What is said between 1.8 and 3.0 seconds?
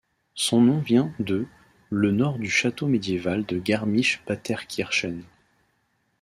le nord du château